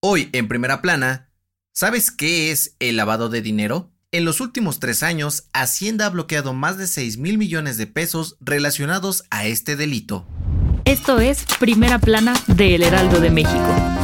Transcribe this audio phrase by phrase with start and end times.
[0.00, 1.28] Hoy, en primera plana,
[1.72, 3.90] ¿sabes qué es el lavado de dinero?
[4.12, 8.36] En los últimos tres años, Hacienda ha bloqueado más de 6 mil millones de pesos
[8.40, 10.24] relacionados a este delito.
[10.84, 13.97] Esto es Primera Plana de El Heraldo de México.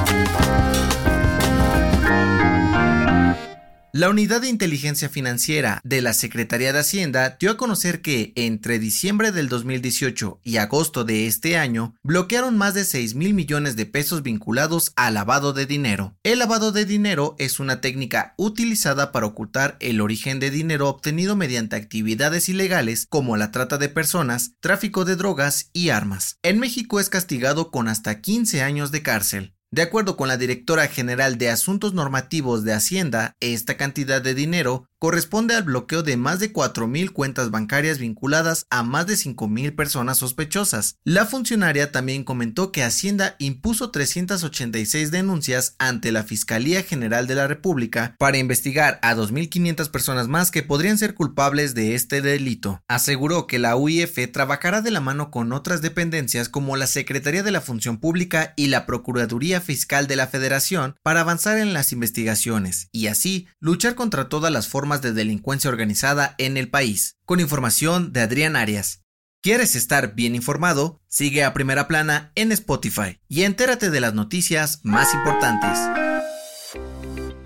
[3.97, 8.81] La Unidad de Inteligencia Financiera de la Secretaría de Hacienda dio a conocer que entre
[8.81, 13.87] diciembre del 2018 y agosto de este año bloquearon más de 6 mil millones de
[13.87, 16.17] pesos vinculados al lavado de dinero.
[16.25, 21.37] El lavado de dinero es una técnica utilizada para ocultar el origen de dinero obtenido
[21.37, 26.41] mediante actividades ilegales como la trata de personas, tráfico de drogas y armas.
[26.43, 29.54] En México es castigado con hasta 15 años de cárcel.
[29.75, 34.89] De acuerdo con la directora general de Asuntos Normativos de Hacienda, esta cantidad de dinero
[35.05, 40.17] corresponde al bloqueo de más de 4.000 cuentas bancarias vinculadas a más de 5.000 personas
[40.17, 40.97] sospechosas.
[41.05, 47.47] La funcionaria también comentó que Hacienda impuso 386 denuncias ante la Fiscalía General de la
[47.47, 52.81] República para investigar a 2.500 personas más que podrían ser culpables de este delito.
[52.89, 57.51] Aseguró que la UIF trabajará de la mano con otras dependencias como la Secretaría de
[57.51, 62.89] la Función Pública y la Procuraduría Fiscal de la Federación para avanzar en las investigaciones
[62.91, 67.17] y así luchar contra todas las formas de delincuencia organizada en el país.
[67.25, 69.03] Con información de Adrián Arias.
[69.43, 71.03] ¿Quieres estar bien informado?
[71.07, 75.79] Sigue a Primera Plana en Spotify y entérate de las noticias más importantes.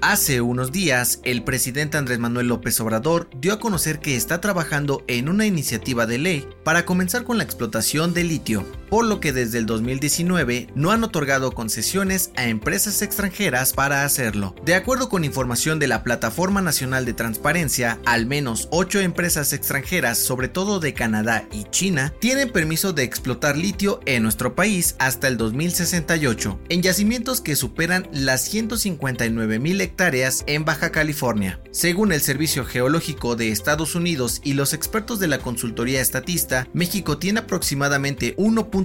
[0.00, 5.04] Hace unos días, el presidente Andrés Manuel López Obrador dio a conocer que está trabajando
[5.08, 9.32] en una iniciativa de ley para comenzar con la explotación de litio, por lo que
[9.32, 14.54] desde el 2019 no han otorgado concesiones a empresas extranjeras para hacerlo.
[14.65, 20.19] De acuerdo con información de la Plataforma Nacional de Transparencia, al menos 8 empresas extranjeras,
[20.19, 25.28] sobre todo de Canadá y China, tienen permiso de explotar litio en nuestro país hasta
[25.28, 31.60] el 2068, en yacimientos que superan las 159 mil hectáreas en Baja California.
[31.70, 37.19] Según el Servicio Geológico de Estados Unidos y los expertos de la consultoría estatista, México
[37.19, 38.34] tiene aproximadamente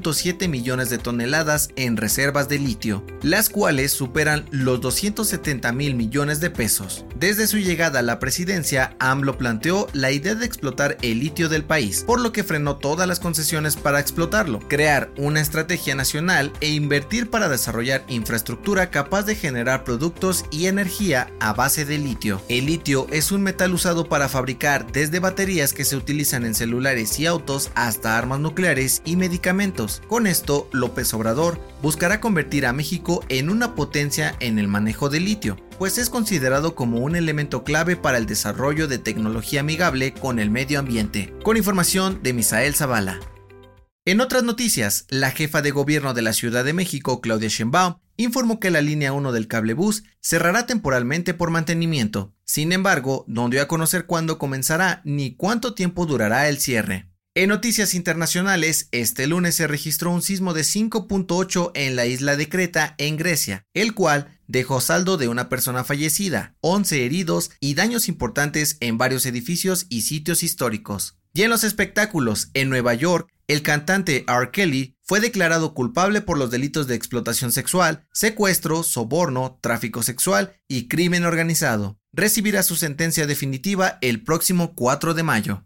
[0.02, 6.40] 1.7 millones de toneladas en reservas de litio, las cuales superan los 270 mil millones
[6.40, 7.06] de pesos.
[7.16, 11.64] Desde su llegada a la presidencia, AMLO planteó la idea de explotar el litio del
[11.64, 16.70] país, por lo que frenó todas las concesiones para explotarlo, crear una estrategia nacional e
[16.70, 22.42] invertir para desarrollar infraestructura capaz de generar productos y energía a base de litio.
[22.50, 27.20] El litio es un metal usado para fabricar desde baterías que se utilizan en celulares
[27.20, 29.83] y autos hasta armas nucleares y medicamentos.
[30.08, 35.20] Con esto, López Obrador buscará convertir a México en una potencia en el manejo de
[35.20, 40.40] litio, pues es considerado como un elemento clave para el desarrollo de tecnología amigable con
[40.40, 41.34] el medio ambiente.
[41.44, 43.20] Con información de Misael Zavala.
[44.06, 48.60] En otras noticias, la jefa de gobierno de la Ciudad de México, Claudia Sheinbaum, informó
[48.60, 52.34] que la línea 1 del cablebús cerrará temporalmente por mantenimiento.
[52.44, 57.13] Sin embargo, no dio a conocer cuándo comenzará ni cuánto tiempo durará el cierre.
[57.36, 62.48] En noticias internacionales, este lunes se registró un sismo de 5.8 en la isla de
[62.48, 68.08] Creta, en Grecia, el cual dejó saldo de una persona fallecida, 11 heridos y daños
[68.08, 71.18] importantes en varios edificios y sitios históricos.
[71.34, 74.52] Y en los espectáculos, en Nueva York, el cantante R.
[74.52, 80.88] Kelly fue declarado culpable por los delitos de explotación sexual, secuestro, soborno, tráfico sexual y
[80.88, 81.98] crimen organizado.
[82.12, 85.66] Recibirá su sentencia definitiva el próximo 4 de mayo.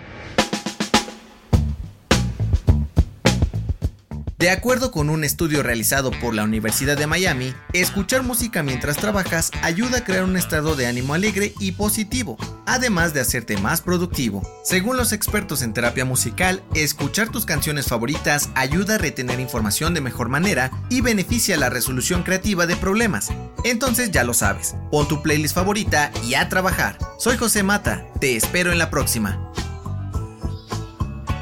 [4.41, 9.51] De acuerdo con un estudio realizado por la Universidad de Miami, escuchar música mientras trabajas
[9.61, 14.41] ayuda a crear un estado de ánimo alegre y positivo, además de hacerte más productivo.
[14.63, 20.01] Según los expertos en terapia musical, escuchar tus canciones favoritas ayuda a retener información de
[20.01, 23.29] mejor manera y beneficia la resolución creativa de problemas.
[23.63, 26.97] Entonces ya lo sabes, pon tu playlist favorita y a trabajar.
[27.19, 29.50] Soy José Mata, te espero en la próxima.